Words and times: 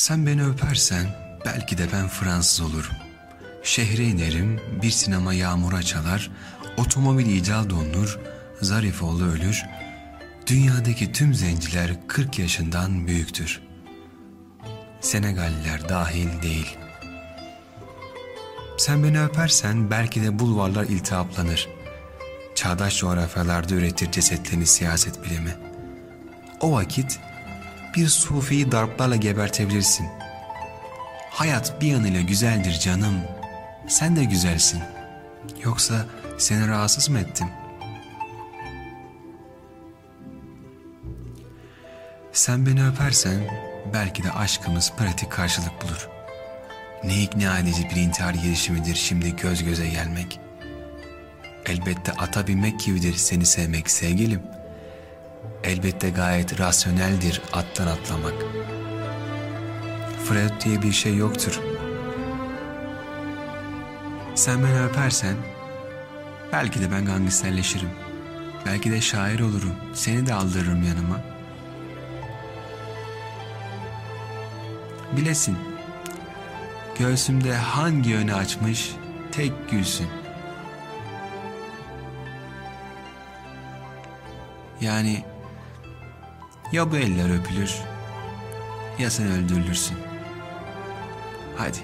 Sen 0.00 0.26
beni 0.26 0.46
öpersen 0.46 1.06
belki 1.44 1.78
de 1.78 1.86
ben 1.92 2.08
Fransız 2.08 2.60
olurum. 2.60 2.94
Şehre 3.62 4.04
inerim, 4.04 4.60
bir 4.82 4.90
sinema 4.90 5.34
yağmura 5.34 5.82
çalar, 5.82 6.30
otomobil 6.76 7.26
icat 7.26 7.72
olunur, 7.72 8.18
Zarifoğlu 8.60 9.24
ölür, 9.24 9.64
dünyadaki 10.46 11.12
tüm 11.12 11.34
zenciler 11.34 11.90
40 12.08 12.38
yaşından 12.38 13.06
büyüktür. 13.06 13.60
Senegalliler 15.00 15.88
dahil 15.88 16.42
değil. 16.42 16.78
Sen 18.78 19.04
beni 19.04 19.22
öpersen 19.22 19.90
belki 19.90 20.22
de 20.22 20.38
bulvarlar 20.38 20.84
iltihaplanır. 20.84 21.68
Çağdaş 22.54 22.98
coğrafyalarda 22.98 23.74
üretir 23.74 24.12
cesetlerini 24.12 24.66
siyaset 24.66 25.24
bilimi. 25.24 25.56
O 26.60 26.72
vakit 26.72 27.20
bir 27.96 28.08
sufiyi 28.08 28.72
darplarla 28.72 29.16
gebertebilirsin. 29.16 30.08
Hayat 31.30 31.80
bir 31.80 31.86
yanıyla 31.86 32.20
güzeldir 32.20 32.78
canım. 32.78 33.14
Sen 33.88 34.16
de 34.16 34.24
güzelsin. 34.24 34.80
Yoksa 35.64 36.06
seni 36.38 36.68
rahatsız 36.68 37.08
mı 37.08 37.18
ettim? 37.18 37.48
Sen 42.32 42.66
beni 42.66 42.86
öpersen 42.86 43.40
belki 43.94 44.22
de 44.22 44.32
aşkımız 44.32 44.92
pratik 44.98 45.32
karşılık 45.32 45.82
bulur. 45.82 46.08
Ne 47.04 47.22
ikna 47.22 47.58
edici 47.58 47.90
bir 47.90 47.96
intihar 47.96 48.34
girişimidir 48.34 48.94
şimdi 48.94 49.36
göz 49.36 49.64
göze 49.64 49.88
gelmek. 49.88 50.40
Elbette 51.66 52.12
ata 52.12 52.46
binmek 52.46 52.80
gibidir 52.80 53.14
seni 53.14 53.46
sevmek 53.46 53.90
sevgilim. 53.90 54.42
Elbette 55.64 56.10
gayet 56.10 56.60
rasyoneldir 56.60 57.42
attan 57.52 57.86
atlamak. 57.86 58.34
Freud 60.24 60.64
diye 60.64 60.82
bir 60.82 60.92
şey 60.92 61.16
yoktur. 61.16 61.60
Sen 64.34 64.64
beni 64.64 64.82
öpersen 64.82 65.36
belki 66.52 66.80
de 66.80 66.92
ben 66.92 67.04
gangsterleşirim. 67.04 67.90
Belki 68.66 68.90
de 68.90 69.00
şair 69.00 69.40
olurum. 69.40 69.74
Seni 69.94 70.26
de 70.26 70.34
aldırırım 70.34 70.82
yanıma. 70.82 71.20
Bilesin. 75.16 75.58
Göğsümde 76.98 77.56
hangi 77.56 78.10
yönü 78.10 78.34
açmış 78.34 78.90
tek 79.32 79.70
gülsün. 79.70 80.08
Yani 84.80 85.24
ya 86.72 86.92
bu 86.92 86.96
eller 86.96 87.40
öpülür 87.40 87.74
ya 88.98 89.10
sen 89.10 89.26
öldürülürsün. 89.26 89.96
Hadi 91.56 91.78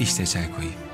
işte 0.00 0.26
çay 0.26 0.52
koyayım. 0.52 0.85